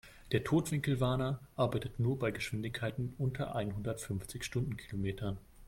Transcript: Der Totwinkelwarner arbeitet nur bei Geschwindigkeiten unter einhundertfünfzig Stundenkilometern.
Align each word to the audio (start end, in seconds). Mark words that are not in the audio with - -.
Der 0.31 0.43
Totwinkelwarner 0.43 1.39
arbeitet 1.55 1.99
nur 1.99 2.17
bei 2.17 2.31
Geschwindigkeiten 2.31 3.13
unter 3.19 3.55
einhundertfünfzig 3.55 4.43
Stundenkilometern. 4.43 5.37